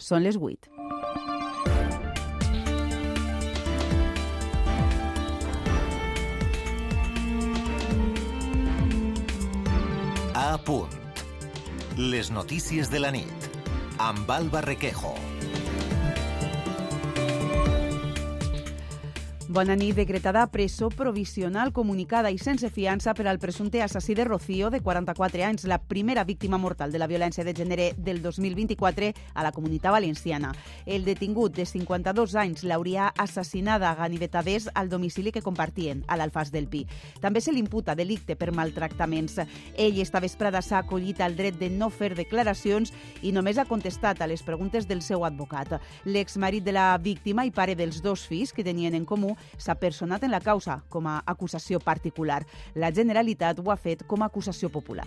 [0.00, 0.70] Són les 8.
[10.34, 10.88] A punt.
[11.98, 13.50] Les notícies de la nit.
[14.00, 15.29] Amb Alba Requejo.
[19.50, 19.96] Bona nit.
[19.96, 25.42] Decretada presó provisional comunicada i sense fiança per al presumpte assassí de Rocío, de 44
[25.42, 29.90] anys, la primera víctima mortal de la violència de gènere del 2024 a la comunitat
[29.90, 30.52] valenciana.
[30.86, 36.54] El detingut de 52 anys l'hauria assassinada a ganivetaders al domicili que compartien, a l'Alfàs
[36.54, 36.84] del Pi.
[37.18, 39.40] També se l'imputa delicte per maltractaments.
[39.74, 44.22] Ell esta vesprada s'ha acollit al dret de no fer declaracions i només ha contestat
[44.22, 45.80] a les preguntes del seu advocat.
[46.06, 50.24] L'exmarit de la víctima i pare dels dos fills que tenien en comú s'ha personat
[50.24, 52.44] en la causa com a acusació particular.
[52.74, 55.06] La Generalitat ho ha fet com a acusació popular.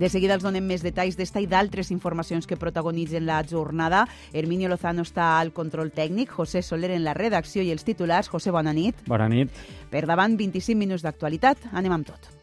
[0.00, 4.06] De seguida els donem més detalls d'esta i d'altres informacions que protagonitzen la jornada.
[4.32, 8.32] Herminio Lozano està al control tècnic, José Soler en la redacció i els titulars.
[8.32, 9.04] José, bona nit.
[9.10, 9.52] Bona nit.
[9.92, 11.72] Per davant, 25 minuts d'actualitat.
[11.76, 12.39] Anem amb tot.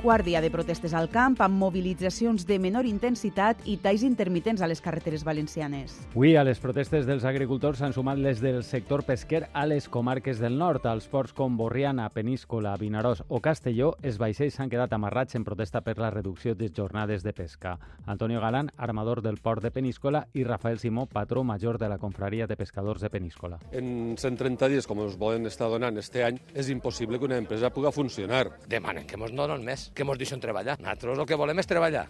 [0.00, 4.68] Quart dia de protestes al camp amb mobilitzacions de menor intensitat i talls intermitents a
[4.70, 5.92] les carreteres valencianes.
[6.14, 10.40] Avui a les protestes dels agricultors s'han sumat les del sector pesquer a les comarques
[10.40, 10.86] del nord.
[10.88, 15.84] Als ports com Borriana, Peníscola, Vinaròs o Castelló, els vaixells s'han quedat amarrats en protesta
[15.84, 17.76] per la reducció de jornades de pesca.
[18.06, 22.46] Antonio Galán, armador del port de Peníscola, i Rafael Simó, patró major de la confraria
[22.46, 23.60] de pescadors de Peníscola.
[23.72, 27.70] En 130 dies, com us volen estar donant este any, és impossible que una empresa
[27.70, 28.46] pugui funcionar.
[28.68, 30.78] Demanen que ens donen més que ens deixen treballar.
[30.80, 32.06] Nosaltres el que volem és treballar.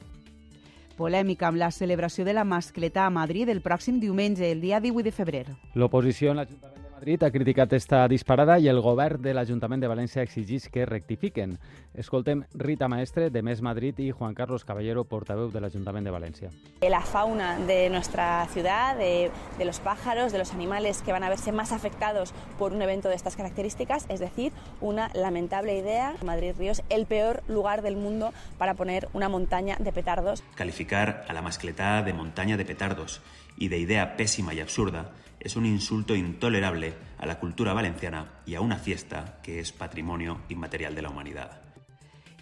[1.01, 5.07] Polèmica amb la celebració de la mascleta a Madrid el pròxim diumenge, el dia 18
[5.07, 5.47] de febrer.
[5.75, 10.21] L'oposició en l'Ajuntament Madrid ha criticat esta disparada i el govern de l'Ajuntament de València
[10.21, 11.55] exigís que rectifiquen.
[11.97, 16.51] Escoltem Rita Maestre, de Més Madrid, i Juan Carlos Caballero, portaveu de l'Ajuntament de València.
[16.85, 21.31] La fauna de nuestra ciudad, de, de los pájaros, de los animales que van a
[21.31, 26.17] verse más afectados por un evento de estas características, es decir, una lamentable idea.
[26.23, 30.45] Madrid Río es el peor lugar del mundo para poner una montaña de petardos.
[30.55, 33.23] Calificar a la mascletada de montaña de petardos
[33.57, 38.55] y de idea pésima y absurda es un insulto intolerable a la cultura valenciana y
[38.55, 41.61] a una fiesta que es patrimonio inmaterial de la humanidad.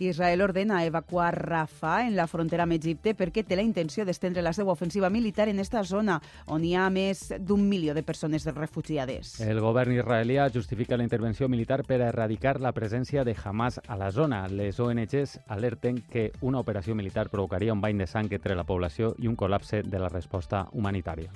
[0.00, 4.52] Israel ordena evacuar Rafah en la frontera amb Egipte perquè té la intenció d'estendre la
[4.54, 9.40] seva ofensiva militar en esta zona, on hi ha més d'un milió de persones refugiades.
[9.40, 13.96] El govern israelià justifica la intervenció militar per a erradicar la presència de Hamas a
[13.96, 14.46] la zona.
[14.48, 19.14] Les ONGs alerten que una operació militar provocaria un bany de sang entre la població
[19.18, 21.32] i un col·lapse de la resposta humanitària.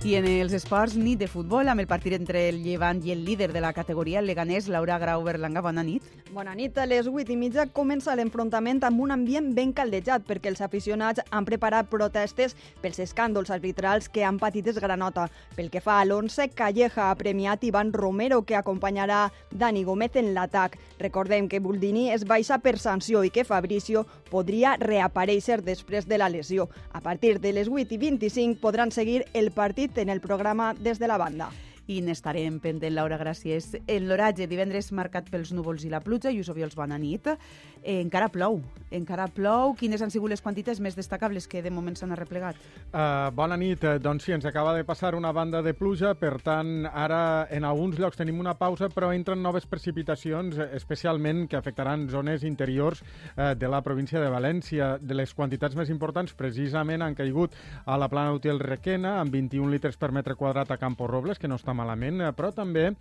[0.00, 3.20] I en els esports, nit de futbol, amb el partit entre el Llevant i el
[3.20, 5.60] líder de la categoria, el Leganés, Laura Grau Berlanga.
[5.60, 6.06] Bona nit.
[6.32, 6.78] Bona nit.
[6.80, 11.20] A les 8 i mitja comença l'enfrontament amb un ambient ben caldejat perquè els aficionats
[11.28, 15.26] han preparat protestes pels escàndols arbitrals que han patit es granota.
[15.52, 20.32] Pel que fa a l'11, Calleja ha premiat Ivan Romero, que acompanyarà Dani Gómez en
[20.32, 20.78] l'atac.
[20.98, 26.32] Recordem que Buldini es baixa per sanció i que Fabricio podria reaparèixer després de la
[26.32, 26.70] lesió.
[26.92, 30.98] A partir de les 8 i 25 podran seguir el partit en el programa des
[30.98, 31.50] de la banda
[31.90, 33.72] i n'estarem pendent, Laura, gràcies.
[33.90, 37.26] En l'oratge, divendres marcat pels núvols i la pluja, Lluís Obiols, bona nit.
[37.82, 38.60] Eh, encara plou,
[38.94, 39.74] encara plou.
[39.78, 42.58] Quines han sigut les quantitats més destacables que de moment s'han arreplegat?
[42.92, 43.82] Uh, bona nit.
[43.82, 47.66] Uh, doncs sí, ens acaba de passar una banda de pluja, per tant, ara en
[47.66, 53.54] alguns llocs tenim una pausa, però entren noves precipitacions, especialment que afectaran zones interiors uh,
[53.58, 54.92] de la província de València.
[55.00, 57.56] De les quantitats més importants, precisament, han caigut
[57.86, 61.50] a la plana d'Utiel Requena, amb 21 litres per metre quadrat a Campo Robles, que
[61.50, 62.94] no està malament, eh, però també eh,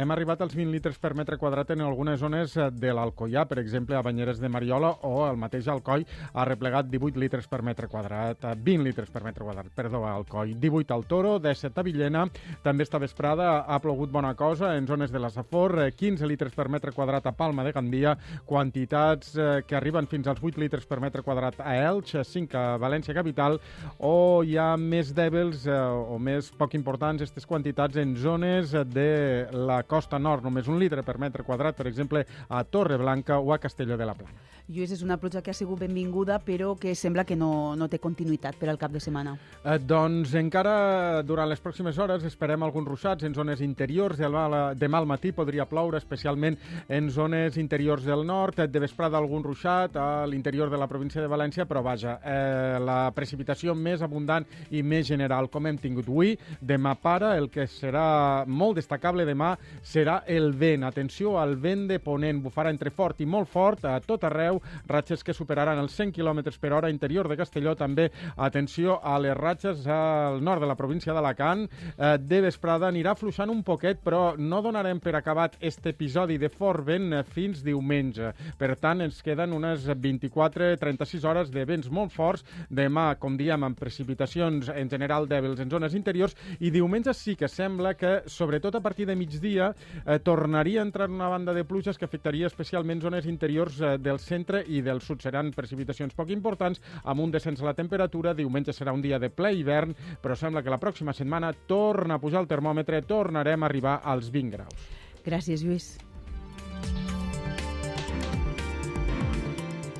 [0.00, 3.60] hem arribat als 20 litres per metre quadrat en algunes zones eh, de l'Alcoià, per
[3.62, 7.90] exemple, a Banyeres de Mariola o el mateix Alcoi ha replegat 18 litres per metre
[7.92, 12.24] quadrat, 20 litres per metre quadrat, perdó, a Alcoi, 18 al Toro, 17 a Villena,
[12.64, 16.68] també esta vesprada ha plogut bona cosa en zones de la Safor, 15 litres per
[16.72, 18.16] metre quadrat a Palma de Gandia,
[18.46, 19.34] quantitats
[19.66, 23.58] que arriben fins als 8 litres per metre quadrat a Elx, 5 a València Capital,
[23.98, 29.82] o hi ha més dèbils o més poc importants aquestes quantitats en zones de la
[29.84, 33.58] costa nord, només un litre per metre quadrat, per exemple, a Torre Blanca o a
[33.58, 34.36] Castelló de la Plana.
[34.66, 38.00] Lluís, és una pluja que ha sigut benvinguda, però que sembla que no, no té
[38.02, 39.36] continuïtat per al cap de setmana.
[39.62, 44.18] Eh, doncs encara durant les pròximes hores esperem alguns ruixats en zones interiors.
[44.18, 46.58] Demà al matí podria ploure, especialment
[46.88, 48.58] en zones interiors del nord.
[48.66, 53.12] De vesprada algun ruixat a l'interior de la província de València, però vaja, eh, la
[53.14, 58.44] precipitació més abundant i més general com hem tingut avui, demà para, el que serà
[58.46, 60.82] molt destacable demà serà el vent.
[60.90, 62.42] Atenció al vent de ponent.
[62.42, 64.55] Bufarà entre fort i molt fort a tot arreu.
[64.88, 67.74] Ratxes que superaran els 100 km per hora interior de Castelló.
[67.76, 71.66] També atenció a les ratxes al nord de la província d'Alacant.
[71.66, 76.50] Eh, de vesprada anirà fluixant un poquet, però no donarem per acabat este episodi de
[76.52, 78.32] fort vent fins diumenge.
[78.58, 82.44] Per tant, ens queden unes 24-36 hores de vents molt forts.
[82.70, 87.48] Demà, com diem, amb precipitacions en general dèbils en zones interiors i diumenge sí que
[87.50, 89.72] sembla que, sobretot a partir de migdia,
[90.04, 94.18] eh, tornaria a entrar una banda de pluges que afectaria especialment zones interiors eh, del
[94.18, 95.22] centre i del sud.
[95.22, 98.34] Seran precipitacions poc importants, amb un descens a la temperatura.
[98.34, 102.22] Diumenge serà un dia de ple hivern, però sembla que la pròxima setmana torna a
[102.22, 104.90] pujar el termòmetre, tornarem a arribar als 20 graus.
[105.26, 105.96] Gràcies, Lluís.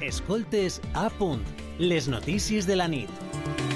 [0.07, 1.43] Escoltes a punt.
[1.79, 3.76] Les notícies de la nit.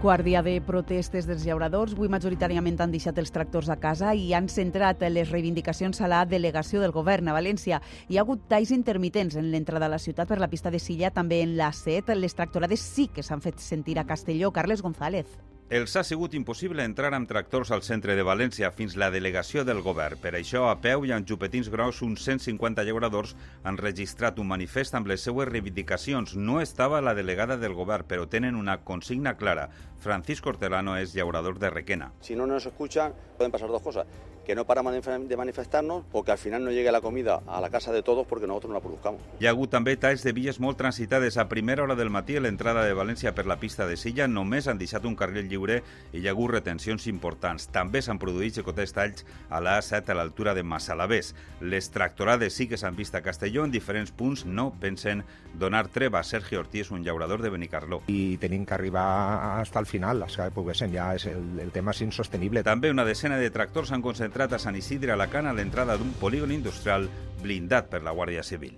[0.00, 1.92] Quart dia de protestes dels llauradors.
[1.92, 6.22] Avui majoritàriament han deixat els tractors a casa i han centrat les reivindicacions a la
[6.24, 7.82] delegació del govern a València.
[8.08, 11.12] Hi ha hagut talls intermitents en l'entrada a la ciutat per la pista de Silla,
[11.12, 12.08] també en la set.
[12.16, 14.54] Les tractorades sí que s'han fet sentir a Castelló.
[14.56, 15.36] Carles González.
[15.70, 19.84] Els ha sigut impossible entrar amb tractors al centre de València fins la delegació del
[19.84, 20.18] govern.
[20.18, 24.98] Per això, a peu i amb xupetins gros, uns 150 llauradors han registrat un manifest
[24.98, 26.34] amb les seues reivindicacions.
[26.34, 29.68] No estava la delegada del govern, però tenen una consigna clara.
[30.02, 32.10] Francisco Hortelano és llaurador de Requena.
[32.18, 34.10] Si no nos escuchan, pueden pasar dos cosas.
[34.46, 37.70] Que no paramos de manifestarnos o que al final no llegue la comida a la
[37.70, 39.20] casa de todos porque nosotros no la produzcamos.
[39.38, 41.36] Hi ha hagut també talls de vies molt transitades.
[41.38, 44.66] A primera hora del matí, a l'entrada de València per la pista de Silla, només
[44.66, 45.82] han deixat un carril lliure
[46.12, 47.68] i hi ha hagut retencions importants.
[47.70, 51.34] També s'han produït xicotets talls a l'A7 a l'altura de Massalavés.
[51.60, 54.46] Les tractorades sí que s'han vist a Castelló en diferents punts.
[54.46, 55.22] No pensen
[55.54, 56.24] donar treva.
[56.24, 58.02] Sergio Ortiz, un llaurador de Benicarló.
[58.08, 60.90] I tenim que arribar hasta el final, hasta que poguéssim.
[60.90, 62.64] Ja és el, el tema és insostenible.
[62.66, 66.52] També una decena de tractors s'han concentrat a Sant Isidre Alacant a l'entrada d'un polígon
[66.54, 67.08] industrial
[67.42, 68.74] blindat per la Guàrdia Civil.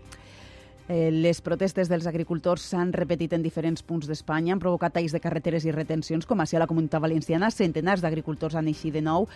[0.89, 5.21] Eh, les protestes dels agricultors s'han repetit en diferents punts d'Espanya, han provocat talls de
[5.23, 7.53] carreteres i retencions, com així a la Comunitat Valenciana.
[7.55, 9.29] Centenars d'agricultors han eixit de nou,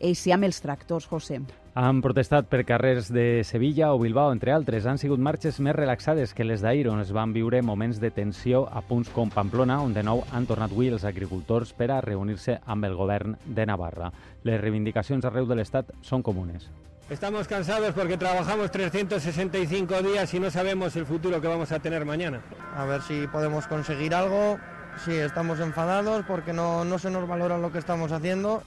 [0.00, 1.42] així amb els tractors, José.
[1.74, 4.86] Han protestat per carrers de Sevilla o Bilbao, entre altres.
[4.86, 8.64] Han sigut marxes més relaxades que les d'ahir, on es van viure moments de tensió
[8.70, 12.60] a punts com Pamplona, on de nou han tornat avui els agricultors per a reunir-se
[12.64, 14.12] amb el govern de Navarra.
[14.44, 16.70] Les reivindicacions arreu de l'Estat són comunes.
[17.10, 22.04] Estamos cansados porque trabajamos 365 días y no sabemos el futuro que vamos a tener
[22.06, 22.40] mañana.
[22.74, 24.58] A ver si podemos conseguir algo.
[25.04, 28.62] Sí, estamos enfadados porque no, no se nos valora lo que estamos haciendo.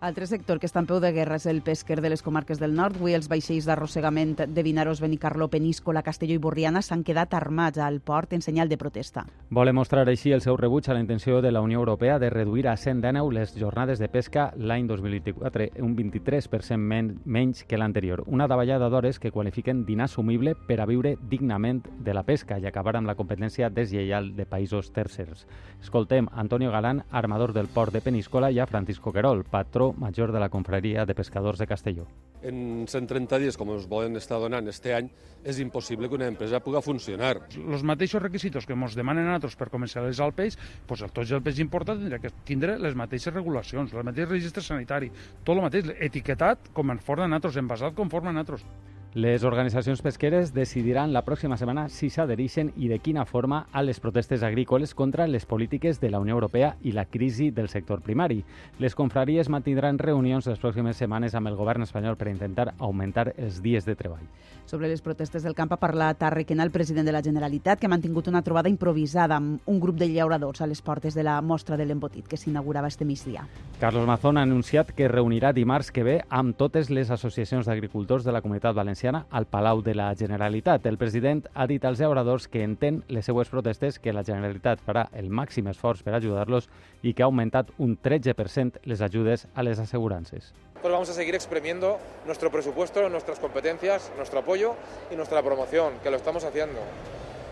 [0.00, 2.70] Altre sector que està en peu de guerra és el pesquer de les comarques del
[2.70, 3.00] nord.
[3.00, 7.98] Avui els vaixells d'arrossegament de Vinaròs, Benicarló, Peníscola, Castelló i Borriana s'han quedat armats al
[7.98, 9.24] port en senyal de protesta.
[9.50, 12.68] Volen mostrar així el seu rebuig a la intenció de la Unió Europea de reduir
[12.68, 18.22] a 119 les jornades de pesca l'any 2024, un 23% men menys que l'anterior.
[18.28, 22.94] Una davallada d'hores que qualifiquen d'inassumible per a viure dignament de la pesca i acabar
[22.94, 25.48] amb la competència deslleial de països tercers.
[25.82, 30.40] Escoltem Antonio Galán, armador del port de Peníscola, i a Francisco Querol, patró major de
[30.42, 32.06] la Confraria de Pescadors de Castelló.
[32.42, 35.08] En 130 dies, com ens volen estar donant este any,
[35.42, 37.32] és impossible que una empresa pugui funcionar.
[37.58, 41.32] Els mateixos requisits que ens demanen a nosaltres per comercialitzar el peix, doncs el tots
[41.32, 45.10] el peix importat tindrà que tindre les mateixes regulacions, el mateix registre sanitari,
[45.44, 48.66] tot el mateix, etiquetat com en forma nosaltres, envasat conforme a nosaltres.
[49.14, 54.00] Les organitzacions pesqueres decidiran la pròxima setmana si s'adhereixen i de quina forma a les
[54.04, 58.44] protestes agrícoles contra les polítiques de la Unió Europea i la crisi del sector primari.
[58.78, 63.62] Les confraries mantindran reunions les pròximes setmanes amb el govern espanyol per intentar augmentar els
[63.62, 64.28] dies de treball.
[64.66, 67.88] Sobre les protestes del camp ha parlat a Requena el president de la Generalitat, que
[67.88, 71.40] ha mantingut una trobada improvisada amb un grup de llauradors a les portes de la
[71.40, 73.48] mostra de l'embotit que s'inaugurava este migdia.
[73.80, 78.36] Carlos Mazón ha anunciat que reunirà dimarts que ve amb totes les associacions d'agricultors de
[78.36, 80.84] la comunitat valenciana al Palau de la Generalitat.
[80.86, 85.06] El president ha dit als llauradors que entén les seues protestes que la Generalitat farà
[85.14, 86.66] el màxim esforç per ajudar-los
[87.02, 90.52] i que ha augmentat un 13% les ajudes a les assegurances.
[90.82, 94.74] Pues vamos a seguir exprimiendo nuestro presupuesto, nuestras competencias, nuestro apoyo
[95.12, 96.80] y nuestra promoción, que lo estamos haciendo.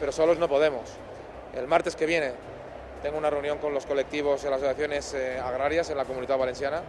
[0.00, 0.83] Pero solos no podemos.
[1.55, 2.33] El martes que viene
[3.03, 6.83] tengo una reunión con los colectivos y las asociaciones eh, agrarias en la comunidad valenciana.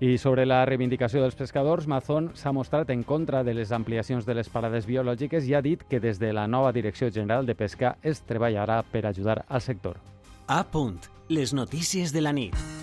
[0.00, 4.38] I sobre la reivindicació dels pescadors, Mazón s'ha mostrat en contra de les ampliacions de
[4.38, 7.98] les parades biològiques i ha dit que des de la nova Direcció General de Pesca
[8.00, 10.00] es treballarà per ajudar al sector.
[10.48, 10.96] A punt.
[11.28, 12.79] Les notícies de la nit.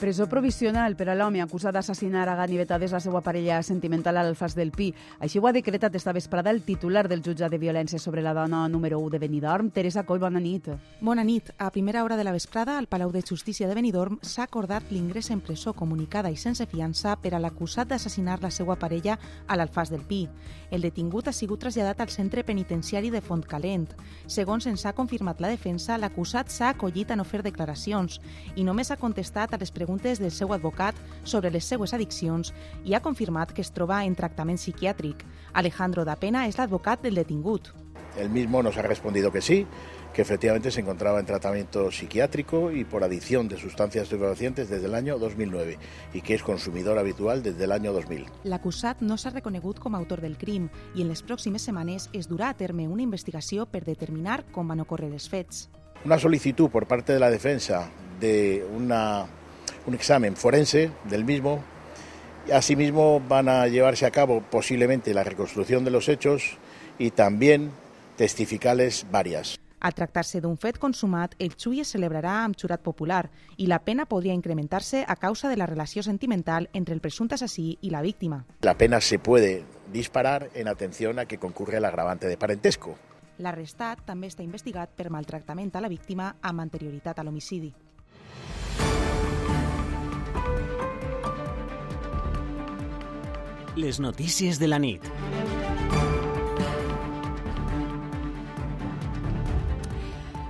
[0.00, 4.54] Presó provisional per a l'home acusat d'assassinar a ganivetades la seva parella sentimental a l'Alfàs
[4.56, 4.86] del Pi.
[5.20, 8.62] Així ho ha decretat esta vesprada el titular del jutjat de violència sobre la dona
[8.72, 10.70] número 1 de Benidorm, Teresa Coll, bona nit.
[11.02, 11.50] Bona nit.
[11.58, 15.28] A primera hora de la vesprada, al Palau de Justícia de Benidorm s'ha acordat l'ingrés
[15.30, 19.92] en presó comunicada i sense fiança per a l'acusat d'assassinar la seva parella a l'Alfàs
[19.92, 20.22] del Pi.
[20.70, 23.90] El detingut ha sigut traslladat al centre penitenciari de Fontcalent.
[24.26, 28.16] Segons ens ha confirmat la defensa, l'acusat s'ha acollit a no fer declaracions
[28.56, 30.94] i només ha contestat a les preguntes preguntes del seu advocat
[31.24, 32.52] sobre les seues addiccions
[32.86, 35.24] i ha confirmat que es troba en tractament psiquiàtric.
[35.52, 37.72] Alejandro da Pena és l'advocat del detingut.
[38.16, 39.66] El mismo nos ha respondido que sí,
[40.14, 44.94] que efectivamente se encontraba en tratamiento psiquiátrico y por adicción de sustancias estupefacientes desde el
[44.94, 45.78] año 2009
[46.14, 48.26] y que es consumidor habitual desde el año 2000.
[48.44, 52.30] L'acusat no s'ha reconegut com a autor del crim i en les pròximes setmanes es
[52.30, 55.68] durà a terme una investigació per determinar com van ocórrer els fets.
[56.04, 59.39] Una solicitud por parte de la defensa de una
[59.86, 61.62] un examen forense del mismo.
[62.52, 66.58] Asimismo van a llevarse a cabo posiblemente la reconstrucción de los hechos
[66.98, 67.70] y también
[68.16, 69.58] testificales varias.
[69.80, 74.04] Al tractar-se d'un fet consumat, el xui es celebrarà amb jurat popular i la pena
[74.04, 78.44] podria incrementar-se a causa de la relació sentimental entre el presumpte assassí i la víctima.
[78.60, 82.98] La pena se puede disparar en atención a que concurre el agravante de parentesco.
[83.40, 87.72] L'arrestat també està investigat per maltractament a la víctima amb anterioritat a l'homicidi.
[93.76, 95.04] Les notícies de la nit.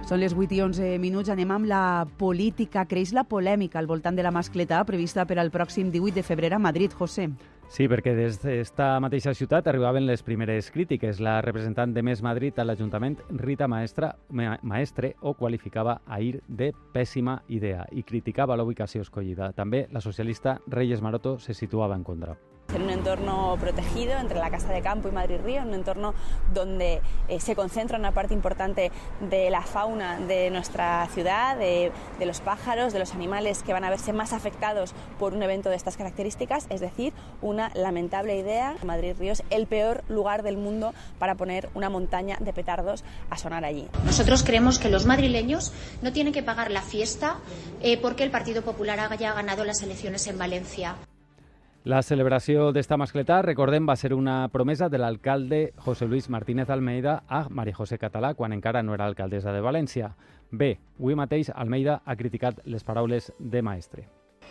[0.09, 1.29] Són les 8 i 11 minuts.
[1.31, 2.87] Anem amb la política.
[2.89, 6.55] Creix la polèmica al voltant de la mascleta prevista per al pròxim 18 de febrer
[6.57, 6.97] a Madrid.
[6.97, 7.29] José.
[7.71, 11.21] Sí, perquè des d'esta mateixa ciutat arribaven les primeres crítiques.
[11.21, 16.73] La representant de Més Madrid a l'Ajuntament, Rita Maestra, Ma Maestre, ho qualificava ahir de
[16.95, 19.53] pèssima idea i criticava la ubicació escollida.
[19.53, 22.35] També la socialista Reyes Maroto se situava en contra.
[22.75, 26.15] En un entorno protegido entre la Casa de Campo y Madrid Río, un entorno
[26.53, 28.91] donde eh, se concentra una parte importante
[29.29, 31.93] de la fauna de nuestra ciudad, de,
[32.25, 35.77] los pájaros, de los animales que van a verse más afectados por un evento de
[35.77, 37.13] estas características, es decir,
[37.43, 38.77] una lamentable idea.
[38.85, 43.37] Madrid Río es el peor lugar del mundo para poner una montaña de petardos a
[43.37, 43.89] sonar allí.
[44.05, 45.73] Nosotros creemos que los madrileños
[46.03, 47.39] no tienen que pagar la fiesta
[47.81, 50.97] eh, porque el Partido Popular haya ganado las elecciones en Valencia.
[51.85, 57.23] La celebració d'esta mascletà, recordem, va ser una promesa de l'alcalde José Luis Martínez Almeida
[57.27, 60.11] a María José Català quan encara no era alcaldessa de València.
[60.53, 64.05] Bé, avui mateix Almeida ha criticat les paraules de Maestre.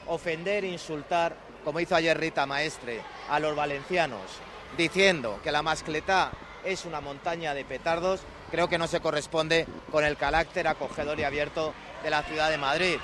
[0.08, 2.98] Ofender, insultar, como hizo ayer Rita Maestre,
[3.30, 4.42] a los valencianos,
[4.76, 6.32] diciendo que la mascletà
[6.66, 11.26] es una montaña de petardos, creo que no se corresponde con el carácter acogedor y
[11.26, 12.98] abierto de la ciudad de Madrid.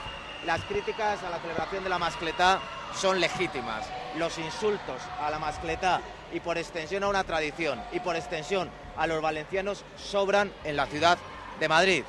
[0.47, 2.59] Las críticas a la celebración de la mascletà
[2.95, 3.89] son legítimas.
[4.17, 6.01] Los insultos a la mascletá
[6.33, 10.85] y por extensión a una tradición y por extensión a los valencianos sobran en la
[10.87, 11.17] ciudad
[11.59, 12.03] de Madrid.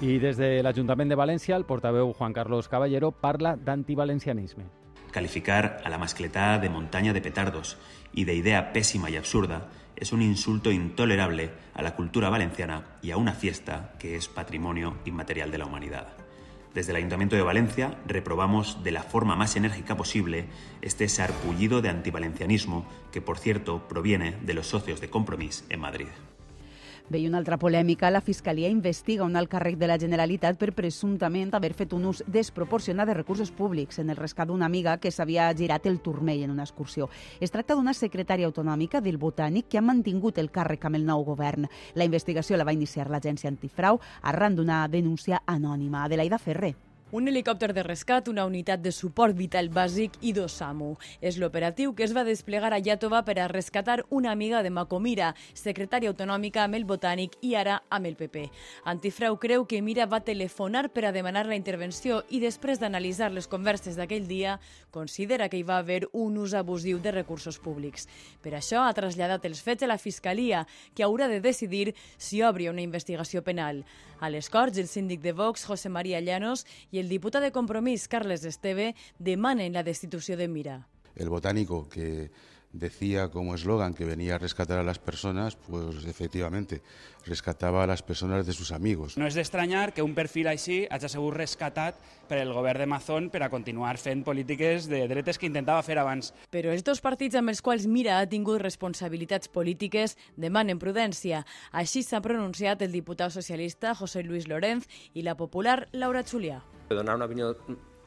[0.00, 4.62] I des de l'Ajuntament de València, el portaveu Juan Carlos Caballero parla d'antivalencianisme.
[5.10, 7.78] Calificar a la mascletá de montaña de petardos
[8.12, 9.66] y de idea pésima y absurda
[9.96, 14.98] es un insulto intolerable a la cultura valenciana y a una fiesta que es patrimonio
[15.04, 16.27] inmaterial de la humanidad.
[16.78, 20.44] Desde el Ayuntamiento de Valencia reprobamos de la forma más enérgica posible
[20.80, 26.06] este sarpullido de antivalencianismo que, por cierto, proviene de los socios de Compromís en Madrid.
[27.08, 30.74] Bé, i una altra polèmica, la Fiscalia investiga un alt càrrec de la Generalitat per
[30.76, 35.08] presumptament haver fet un ús desproporcionat de recursos públics en el rescat d'una amiga que
[35.08, 37.08] s'havia girat el turmell en una excursió.
[37.40, 41.24] Es tracta d'una secretària autonòmica del Botànic que ha mantingut el càrrec amb el nou
[41.24, 41.64] govern.
[41.94, 46.04] La investigació la va iniciar l'agència antifrau arran d'una denúncia anònima.
[46.04, 46.74] Adelaida Ferrer.
[47.10, 50.90] Un helicòpter de rescat, una unitat de suport vital bàsic i dos SAMU.
[51.24, 55.30] És l'operatiu que es va desplegar a Llàtova per a rescatar una amiga de Macomira,
[55.56, 58.42] secretària autonòmica amb el Botànic i ara amb el PP.
[58.92, 63.48] Antifrau creu que Mira va telefonar per a demanar la intervenció i després d'analitzar les
[63.48, 64.58] converses d'aquell dia,
[64.90, 68.04] considera que hi va haver un ús abusiu de recursos públics.
[68.44, 72.68] Per això ha traslladat els fets a la Fiscalia, que haurà de decidir si obri
[72.68, 73.86] una investigació penal.
[74.20, 78.08] A les Corts, el síndic de Vox, José María Llanos, i el diputat de Compromís,
[78.08, 80.86] Carles Esteve, demanen la destitució de Mira.
[81.16, 82.30] El botánico que
[82.72, 86.82] decía como eslogan que venía a rescatar a las personas, pues efectivamente
[87.24, 89.16] rescataba a las personas de sus amigos.
[89.18, 93.28] No és d'estranyar que un perfil així hagi sigut rescatat per el govern de Mazón
[93.32, 96.32] per a continuar fent polítiques de dretes que intentava fer abans.
[96.52, 101.44] Però els dos partits amb els quals Mira ha tingut responsabilitats polítiques demanen prudència.
[101.72, 106.62] Així s'ha pronunciat el diputat socialista José Luis Lorenz i la popular Laura Xulià.
[106.88, 107.54] Donar una opinió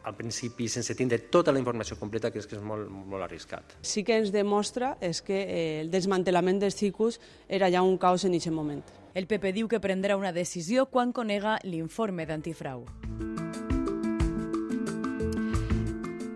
[0.04, 3.78] al principi sense tindre tota la informació completa, que és que és molt, molt arriscat.
[3.86, 8.26] Sí que ens demostra és que eh, el desmantellament dels CICUS era ja un caos
[8.26, 8.82] en aquest moment.
[9.14, 12.86] El PP diu que prendrà una decisió quan conega l'informe d'antifrau.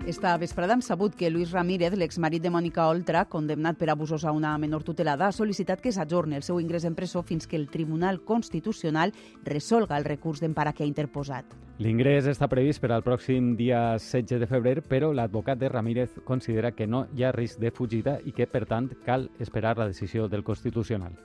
[0.06, 4.36] Esta vesprada hem sabut que Luis Ramírez, l'exmarit de Mònica Oltra, condemnat per abusos a
[4.38, 7.72] una menor tutelada, ha sol·licitat que s'ajorni el seu ingrés en presó fins que el
[7.74, 11.65] Tribunal Constitucional resolga el recurs d'empara que ha interposat.
[11.76, 16.72] L'ingrés està previst per al pròxim dia 16 de febrer, però l'advocat de Ramírez considera
[16.72, 20.30] que no hi ha risc de fugida i que, per tant, cal esperar la decisió
[20.32, 21.20] del Constitucional.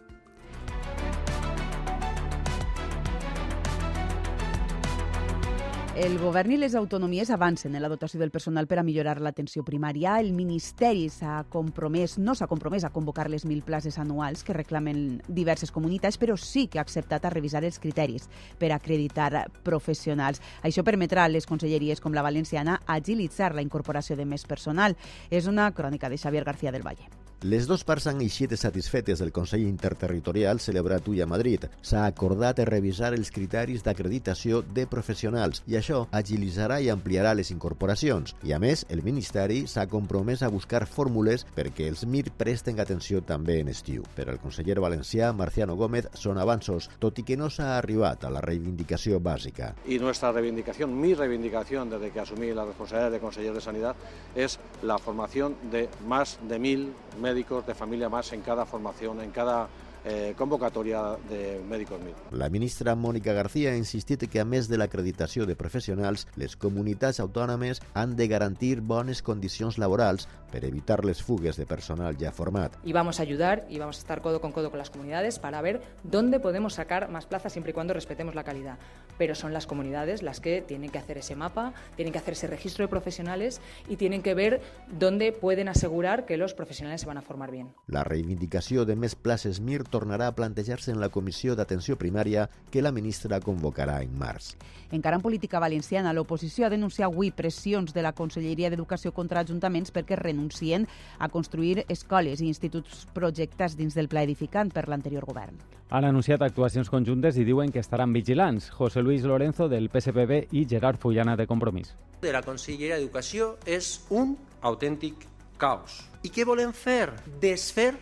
[6.00, 9.60] El govern i les autonomies avancen en la dotació del personal per a millorar l'atenció
[9.66, 10.14] primària.
[10.16, 15.20] El Ministeri s'ha compromès, no s'ha compromès a convocar les mil places anuals que reclamen
[15.28, 20.40] diverses comunitats, però sí que ha acceptat a revisar els criteris per acreditar professionals.
[20.64, 24.96] Això permetrà a les conselleries com la valenciana agilitzar la incorporació de més personal.
[25.28, 27.12] És una crònica de Xavier García del Valle.
[27.40, 31.62] Les dues parts han eixit satisfetes del Consell Interterritorial celebrat avui a Madrid.
[31.80, 38.34] S'ha acordat revisar els criteris d'acreditació de professionals i això agilitzarà i ampliarà les incorporacions.
[38.44, 43.22] I a més, el Ministeri s'ha compromès a buscar fórmules perquè els MIR presten atenció
[43.24, 44.04] també en estiu.
[44.14, 48.34] Per al conseller valencià, Marciano Gómez, són avanços, tot i que no s'ha arribat a
[48.36, 49.72] la reivindicació bàsica.
[49.88, 53.96] Y nuestra reivindicación, mi reivindicación desde que asumí la responsabilidad de conseller de Sanidad,
[54.36, 59.30] es la formación de más de mil médicos de familia más en cada formación, en
[59.30, 59.68] cada
[60.04, 62.14] eh, convocatòria de Mèdicos Mil.
[62.32, 67.20] La ministra Mònica García ha insistit que, a més de l'acreditació de professionals, les comunitats
[67.20, 72.74] autònomes han de garantir bones condicions laborals per evitar les fugues de personal ya format.
[72.84, 75.62] Y vamos a ayudar y vamos a estar codo con codo con las comunidades para
[75.62, 78.78] ver dónde podemos sacar más plazas siempre y cuando respetemos la calidad.
[79.18, 82.46] Pero son las comunidades las que tienen que hacer ese mapa, tienen que hacer ese
[82.46, 84.60] registro de profesionales y tienen que ver
[84.98, 87.74] dónde pueden asegurar que los profesionales se van a formar bien.
[87.86, 92.82] La reivindicació de més places MIR tornarà a plantejar-se en la Comissió d'Atenció Primària que
[92.82, 94.54] la ministra convocarà en març.
[94.90, 99.92] Encara en política valenciana, l'oposició ha denunciat avui pressions de la Conselleria d'Educació contra ajuntaments
[99.94, 100.86] perquè renuncien
[101.18, 105.58] a construir escoles i instituts projectats dins del pla edificant per l'anterior govern.
[105.90, 108.70] Han anunciat actuacions conjuntes i diuen que estaran vigilants.
[108.70, 111.96] José Luis Lorenzo, del PSPB, i Gerard Fullana, de Compromís.
[112.22, 115.26] De la Conselleria d'Educació és un autèntic
[115.58, 116.04] caos.
[116.22, 117.10] I què volen fer?
[117.42, 117.94] Desfer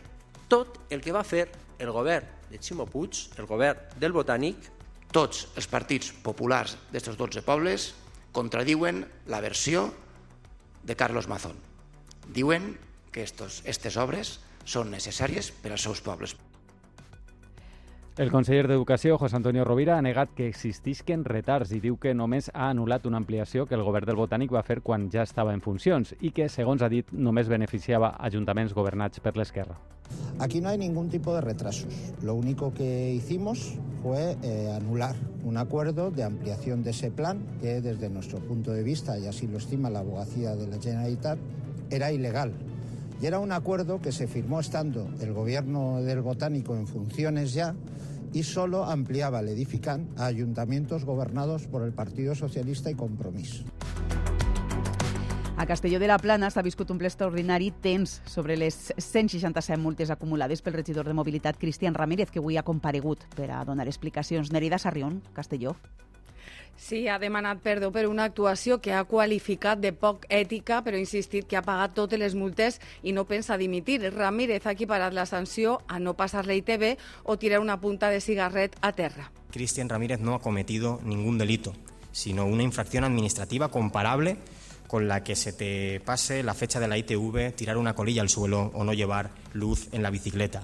[0.49, 1.47] tot el que va fer
[1.79, 4.71] el govern de Ximo Puig, el govern del Botànic,
[5.13, 7.93] tots els partits populars d'estos 12 pobles
[8.33, 9.89] contradiuen la versió
[10.85, 11.57] de Carlos Mazón.
[12.29, 12.75] Diuen
[13.13, 14.39] que estos, estes obres
[14.69, 16.37] són necessàries per als seus pobles.
[18.19, 22.49] El conseller d'Educació, José Antonio Rovira, ha negat que existisquen retards i diu que només
[22.51, 25.63] ha anul·lat una ampliació que el govern del Botànic va fer quan ja estava en
[25.63, 29.79] funcions i que, segons ha dit, només beneficiava ajuntaments governats per l'esquerra.
[30.41, 31.95] Aquí no hay ningún tipo de retrasos.
[32.25, 37.81] Lo único que hicimos fue eh, anular un acuerdo de ampliación de ese plan que
[37.81, 41.39] desde nuestro punto de vista, y así lo estima la abogacía de la Generalitat,
[41.89, 42.53] era ilegal.
[43.21, 47.75] Y era un acuerdo que se firmó estando el gobierno del Botánico en funciones ya
[48.33, 53.65] y solo ampliaba el edificant a ayuntamientos gobernados por el Partido Socialista y Compromís.
[55.57, 60.13] A Castelló de la Plana s'ha viscut un ple extraordinari tens sobre les 167 multes
[60.15, 64.53] acumulades pel regidor de Mobilitat Cristian Ramírez, que avui ha comparegut per a donar explicacions.
[64.55, 65.75] Nerida Sarrión, Castelló.
[66.79, 71.03] Sí, ha demanat perdó per una actuació que ha qualificat de poc ètica, però ha
[71.03, 73.99] insistit que ha pagat totes les multes i no pensa dimitir.
[74.15, 78.21] Ramírez ha equiparat la sanció a no passar la ITV o tirar una punta de
[78.21, 79.33] cigarret a terra.
[79.51, 81.75] Cristian Ramírez no ha cometido ningún delito,
[82.13, 84.37] sino una infracción administrativa comparable
[84.87, 88.29] con la que se te pase la fecha de la ITV, tirar una colilla al
[88.29, 90.63] suelo o no llevar luz en la bicicleta.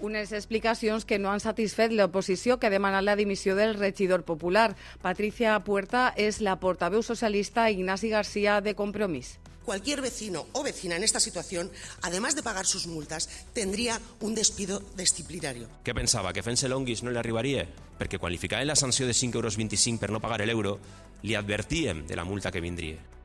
[0.00, 4.74] Unes explicacions que no han satisfet l'oposició que ha demanat la dimissió del regidor popular.
[5.02, 9.36] Patricia Puerta és la portaveu socialista Ignasi García de Compromís.
[9.64, 14.82] Cualquier vecino o vecina en esta situación, además de pagar sus multas, tendría un despido
[14.96, 15.68] disciplinario.
[15.84, 17.68] Què pensava, que fent-se longuis no li arribaria?
[18.00, 20.78] Perquè quan li ficaven la sanció de 5,25 euros per no pagar l'euro,
[21.22, 23.19] li advertíem de la multa que vindria.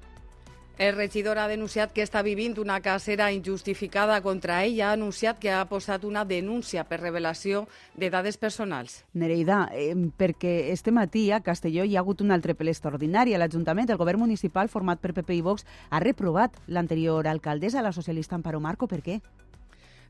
[0.77, 5.39] El regidor ha denunciat que està vivint una cacera injustificada contra ell i ha anunciat
[5.39, 7.61] que ha posat una denúncia per revelació
[7.95, 8.97] de dades personals.
[9.13, 13.33] Nereida, eh, perquè este matí a Castelló hi ha hagut un altre ple extraordinari.
[13.33, 17.95] A l'Ajuntament, el govern municipal format per PP i Vox ha reprovat l'anterior alcaldessa, la
[17.95, 18.91] socialista Amparo Marco.
[18.91, 19.21] Per què?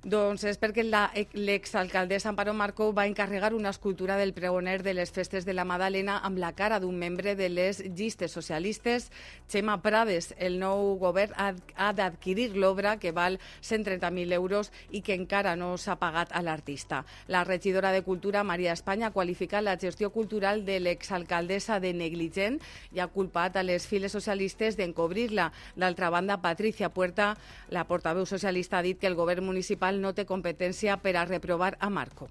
[0.05, 5.47] Doncs és perquè l'exalcaldessa Amparo Marcó va encarregar una escultura del pregoner de les festes
[5.47, 9.07] de la Madalena amb la cara d'un membre de les llistes socialistes,
[9.49, 10.35] Xema Prades.
[10.37, 15.97] El nou govern ha d'adquirir l'obra, que val 130.000 euros i que encara no s'ha
[15.97, 17.01] pagat a l'artista.
[17.25, 22.61] La regidora de Cultura, Maria Espanya, ha qualificat la gestió cultural de l'exalcaldessa de negligent
[22.93, 25.49] i ha culpat a les files socialistes d'encobrir-la.
[25.73, 27.33] D'altra banda, Patricia Puerta,
[27.73, 31.77] la portaveu socialista, ha dit que el govern municipal no té competència per a reprovar
[31.79, 32.29] a Marco.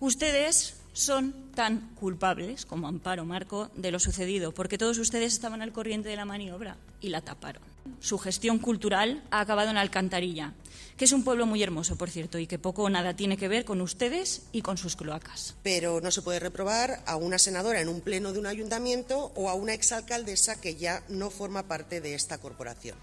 [0.00, 5.72] Ustedes son tan culpables como Amparo Marco de lo sucedido, porque todos ustedes estaban al
[5.72, 7.62] corriente de la maniobra y la taparon.
[8.00, 10.54] Su gestión cultural ha acabado en Alcantarilla,
[10.96, 13.48] que es un pueblo muy hermoso, por cierto, y que poco o nada tiene que
[13.48, 15.54] ver con ustedes y con sus cloacas.
[15.62, 19.48] Pero no se puede reprobar a una senadora en un pleno de un ayuntamiento o
[19.48, 22.96] a una exalcaldesa que ya no forma parte de esta corporación.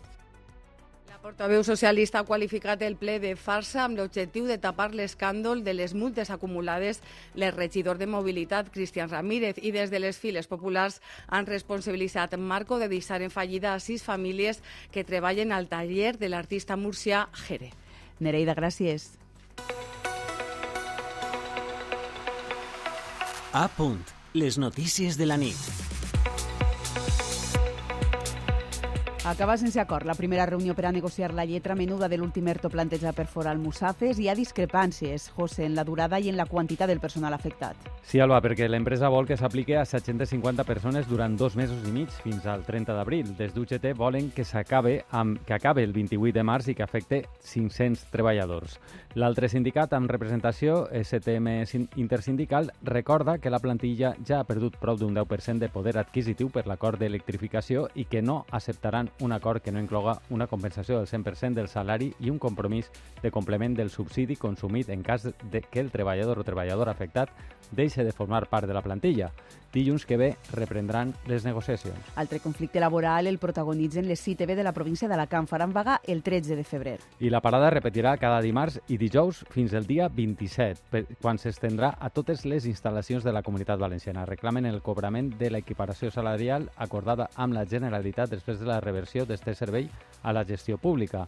[1.27, 5.91] Portaveu socialista ha qualificat el ple de farsa amb l'objectiu de tapar l'escàndol de les
[5.91, 7.01] multes acumulades
[7.35, 12.79] el regidor de Mobilitat, Cristian Ramírez, i des de les files populars han responsabilitzat Marco
[12.79, 14.61] de deixar en fallida a sis famílies
[14.95, 17.73] que treballen al taller de l'artista murcià Jere.
[18.23, 19.17] Nereida, gràcies.
[23.51, 23.99] A punt.
[24.33, 25.86] Les notícies de la nit.
[29.27, 32.69] Acaba sense acord la primera reunió per a negociar la lletra menuda de l'últim ERTO
[32.71, 34.21] plantejat per al Musafes.
[34.23, 37.75] Hi ha discrepàncies, José, en la durada i en la quantitat del personal afectat.
[38.07, 42.07] Sí, Alba, perquè l'empresa vol que s'apliqui a 750 persones durant dos mesos i mig,
[42.23, 43.33] fins al 30 d'abril.
[43.35, 47.25] Des d'UGT volen que s'acabe amb que acabe el 28 de març i que afecte
[47.43, 48.77] 500 treballadors.
[49.19, 54.95] L'altre sindicat amb representació, STM Sin- Intersindical, recorda que la plantilla ja ha perdut prou
[54.95, 59.73] d'un 10% de poder adquisitiu per l'acord d'electrificació i que no acceptaran un acord que
[59.75, 62.87] no incloga una compensació del 100% del salari i un compromís
[63.21, 67.35] de complement del subsidi consumit en cas de que el treballador o treballadora afectat
[67.71, 69.31] deixe de formar part de la plantilla.
[69.73, 71.99] Dilluns que ve reprendran les negociacions.
[72.15, 75.45] Altre conflicte laboral el protagonitzen les CITB de la província d'Alacant.
[75.47, 76.99] Faran vaga el 13 de febrer.
[77.19, 81.91] I la parada repetirà cada dimarts i dijous fins el dia 27, per- quan s'estendrà
[81.99, 84.25] a totes les instal·lacions de la Comunitat Valenciana.
[84.25, 89.53] Reclamen el cobrament de l'equiparació salarial acordada amb la Generalitat després de la reversió d'este
[89.53, 89.89] servei
[90.23, 91.27] a la gestió pública.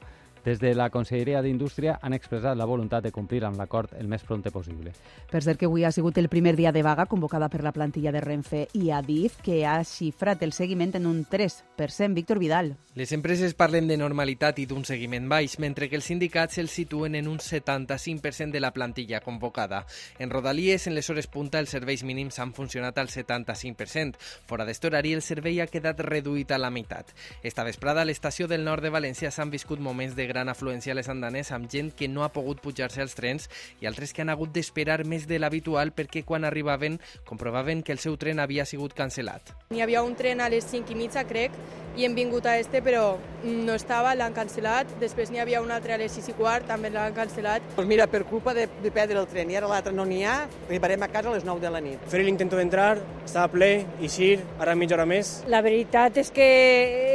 [0.50, 4.24] Des de la Conselleria d'Indústria han expressat la voluntat de complir amb l'acord el més
[4.26, 4.96] prompte possible.
[5.30, 8.10] Per cert que avui ha sigut el primer dia de vaga convocada per la plantilla
[8.10, 12.16] de Renfe i Adif, que ha xifrat el seguiment en un 3%.
[12.18, 12.78] Víctor Vidal.
[12.96, 17.14] Les empreses parlen de normalitat i d'un seguiment baix, mentre que els sindicats els situen
[17.16, 19.86] en un 75% de la plantilla convocada.
[20.18, 24.18] En Rodalies, en les hores punta, els serveis mínims han funcionat al 75%.
[24.50, 27.14] Fora d'este horari, el servei ha quedat reduït a la meitat.
[27.44, 30.96] Esta vesprada, a l'estació del nord de València s'han viscut moments de gran afluència a
[30.96, 33.50] les andanes amb gent que no ha pogut pujar-se als trens
[33.82, 38.00] i altres que han hagut d'esperar més de l'habitual perquè quan arribaven comprovaven que el
[38.00, 39.52] seu tren havia sigut cancel·lat.
[39.74, 41.52] N'hi havia un tren a les 5 i mitja, crec,
[41.98, 44.92] i hem vingut a este, però no estava, l'han cancel·lat.
[45.02, 47.66] Després n'hi havia un altre a les 6 i quart, també l'han cancel·lat.
[47.76, 50.42] Pues mira, per culpa de, de perdre el tren i ara l'altre no n'hi ha,
[50.68, 52.10] arribarem a casa a les 9 de la nit.
[52.12, 52.92] Fer l'intento d'entrar,
[53.26, 55.40] estava ple, eixir, ara mitja hora més.
[55.52, 56.50] La veritat és que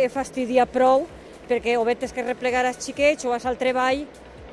[0.04, 1.06] he fastidiat prou
[1.48, 4.04] perquè o vetes que replegar els xiquets o vas al treball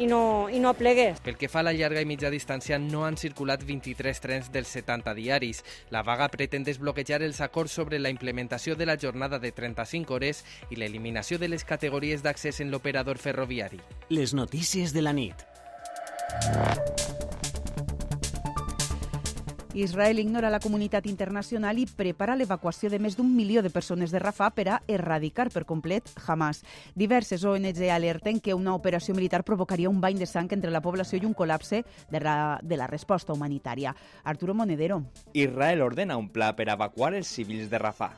[0.02, 1.20] i no, i no plegues.
[1.24, 4.72] Pel que fa a la llarga i mitja distància, no han circulat 23 trens dels
[4.74, 5.62] 70 diaris.
[5.94, 10.44] La vaga pretén desbloquejar els acords sobre la implementació de la jornada de 35 hores
[10.70, 13.82] i l'eliminació de les categories d'accés en l'operador ferroviari.
[14.10, 15.48] Les notícies de la nit.
[19.74, 24.20] Israel ignora la comunitat internacional i prepara l'evacuació de més d'un milió de persones de
[24.20, 26.66] Rafah per a erradicar per complet Hamas.
[26.94, 31.22] Diverses ONG alerten que una operació militar provocaria un bany de sang entre la població
[31.22, 33.96] i un col·lapse de la, de la resposta humanitària.
[34.24, 35.06] Arturo Monedero.
[35.34, 38.18] Israel ordena un pla per evacuar els civils de Rafah.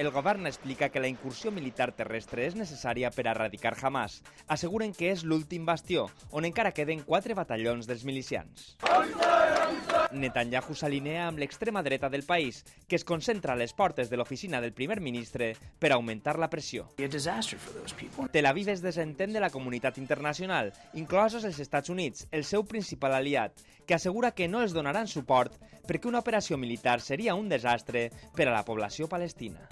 [0.00, 4.22] El govern explica que la incursió militar terrestre és necessària per erradicar Hamas.
[4.48, 8.78] Asseguren que és l'últim bastió, on encara queden quatre batallons dels milicians.
[10.12, 14.60] Netanyahu s'alinea amb l'extrema dreta del país, que es concentra a les portes de l'oficina
[14.60, 16.88] del primer ministre per augmentar la pressió.
[18.32, 23.14] Tel Aviv es desentén de la comunitat internacional, inclosos els Estats Units, el seu principal
[23.14, 23.54] aliat,
[23.86, 28.04] que assegura que no els donaran suport perquè una operació militar seria un desastre
[28.36, 29.66] per a la població palestina.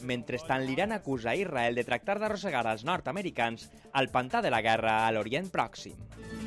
[0.00, 5.02] Mentrestant, l'Iran acusa a Israel de tractar d'arrossegar als nord-americans al pantà de la guerra
[5.04, 6.43] a l'Orient Pròxim.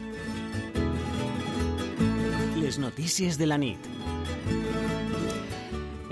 [2.67, 3.79] Les notícies de la nit.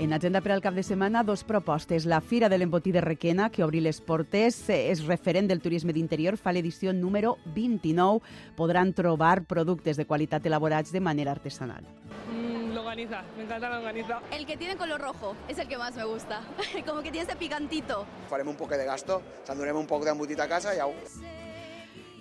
[0.00, 2.06] En agenda per al cap de setmana, dos propostes.
[2.08, 5.92] La Fira de l'Embotí de Requena, que obri les portes, eh, és referent del turisme
[5.92, 8.24] d'interior, fa l'edició número 29.
[8.56, 11.84] Podran trobar productes de qualitat elaborats de manera artesanal.
[12.32, 14.22] Mm, longaniza, me encanta la longaniza.
[14.32, 16.40] El que tiene color rojo es el que más me gusta.
[16.86, 18.06] Como que tiene ese picantito.
[18.30, 20.94] Farem un poc de gasto, s'endurem un poc d'embotit a casa i au.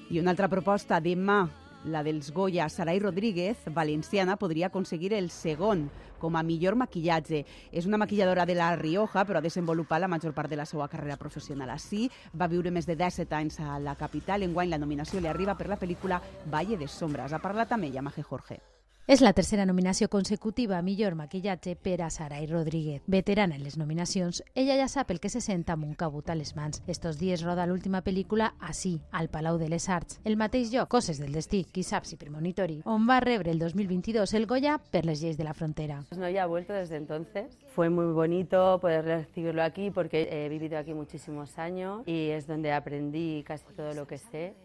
[0.09, 1.45] I una altra proposta, demà,
[1.85, 7.45] la dels Goya, Sarai Rodríguez, valenciana, podria aconseguir el segon com a millor maquillatge.
[7.71, 10.89] És una maquilladora de la Rioja, però ha desenvolupat la major part de la seva
[10.89, 12.09] carrera professional així.
[12.33, 14.43] Va viure més de 17 anys a la capital.
[14.43, 16.21] Enguany la nominació li arriba per la pel·lícula
[16.51, 17.33] Valle de Sombras.
[17.33, 18.74] Ha parlat amb ella, Maje Jorge.
[19.07, 23.03] És la tercera nominació consecutiva a millor maquillatge per a Sarai Rodríguez.
[23.05, 26.35] Veterana en les nominacions, ella ja sap el que se sent amb un cabut a
[26.55, 26.81] mans.
[26.87, 30.19] Estos dies roda l'última pel·lícula així, al Palau de les Arts.
[30.23, 34.33] El mateix lloc, Coses del destí, qui sap si premonitori, on va rebre el 2022
[34.33, 36.03] el Goya per les lleis de la frontera.
[36.17, 37.59] No ya ha vuelto desde entonces.
[37.75, 42.73] Fue muy bonito poder recibirlo aquí porque he vivido aquí muchísimos años y es donde
[42.73, 44.55] aprendí casi todo lo que sé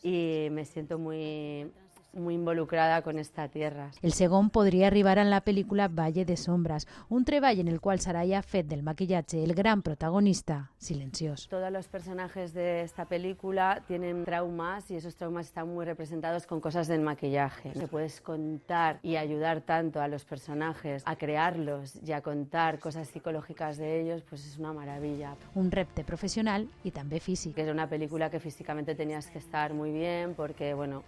[0.00, 1.72] y me siento muy
[2.16, 3.90] muy involucrada con esta tierra.
[4.02, 8.00] El segon podria arribar en la pel·lícula Valle de Sombras, un treball en el qual
[8.00, 11.48] Saraya fet del maquillatge el gran protagonista, silenciós.
[11.48, 16.60] Todos los personajes de esta película tienen traumas y esos traumas están muy representados con
[16.60, 17.72] cosas del maquillaje.
[17.72, 23.08] Que puedes contar y ayudar tanto a los personajes a crearlos y a contar cosas
[23.08, 25.34] psicológicas de ellos, pues es una maravilla.
[25.54, 27.58] Un repte professional i també físic.
[27.58, 31.02] Es una película que físicamente tenías que estar muy bien porque, bueno,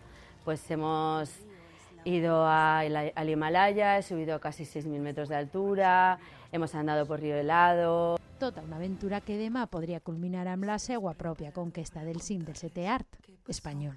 [0.46, 1.28] pues hemos
[2.04, 6.20] ido a, al Himalaya, he subido a casi 6.000 metros de altura,
[6.52, 8.16] hemos andado por Río Helado.
[8.38, 12.60] Tota una aventura que demà podria culminar amb la seva pròpia conquesta del cim del
[12.60, 13.96] setè art espanyol.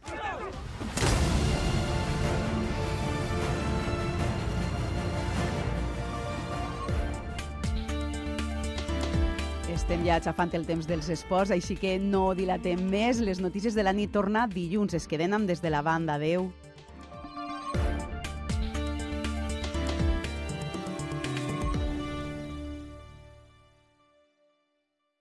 [9.79, 13.21] Estem ja xafant el temps dels esports, així que no dilatem més.
[13.23, 14.97] Les notícies de la nit torna dilluns.
[14.97, 16.19] Es queden amb des de la banda.
[16.19, 16.49] Adeu.